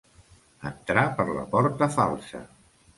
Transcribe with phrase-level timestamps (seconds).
[0.69, 2.47] Entrar per la porta falsa.